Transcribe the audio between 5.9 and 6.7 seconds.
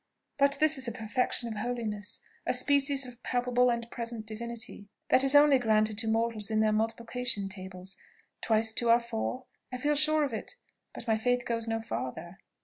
to mortals in